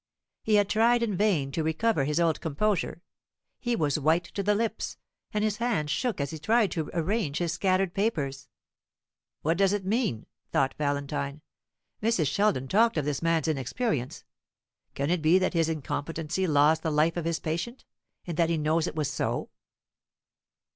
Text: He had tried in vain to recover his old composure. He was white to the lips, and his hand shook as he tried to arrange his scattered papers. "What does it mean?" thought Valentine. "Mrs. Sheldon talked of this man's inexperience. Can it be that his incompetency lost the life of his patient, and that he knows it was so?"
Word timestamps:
He 0.41 0.55
had 0.55 0.67
tried 0.67 1.03
in 1.03 1.15
vain 1.15 1.51
to 1.51 1.61
recover 1.61 2.05
his 2.05 2.19
old 2.19 2.41
composure. 2.41 3.03
He 3.59 3.75
was 3.75 3.99
white 3.99 4.23
to 4.23 4.41
the 4.41 4.55
lips, 4.55 4.97
and 5.31 5.43
his 5.43 5.57
hand 5.57 5.91
shook 5.91 6.19
as 6.19 6.31
he 6.31 6.39
tried 6.39 6.71
to 6.71 6.89
arrange 6.91 7.37
his 7.37 7.53
scattered 7.53 7.93
papers. 7.93 8.47
"What 9.43 9.57
does 9.57 9.73
it 9.73 9.85
mean?" 9.85 10.25
thought 10.51 10.73
Valentine. 10.79 11.41
"Mrs. 12.01 12.25
Sheldon 12.29 12.67
talked 12.67 12.97
of 12.97 13.05
this 13.05 13.21
man's 13.21 13.47
inexperience. 13.47 14.23
Can 14.95 15.11
it 15.11 15.21
be 15.21 15.37
that 15.37 15.53
his 15.53 15.69
incompetency 15.69 16.47
lost 16.47 16.81
the 16.81 16.89
life 16.89 17.15
of 17.15 17.25
his 17.25 17.39
patient, 17.39 17.85
and 18.25 18.37
that 18.37 18.49
he 18.49 18.57
knows 18.57 18.87
it 18.87 18.95
was 18.95 19.11
so?" 19.11 19.51